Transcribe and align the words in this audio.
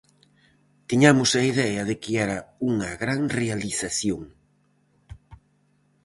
Tiñamos 0.89 1.29
a 1.39 1.41
idea 1.51 1.81
de 1.89 1.95
que 2.01 2.13
era 2.25 2.37
unha 2.71 2.91
gran 3.03 3.21
realización. 3.39 4.21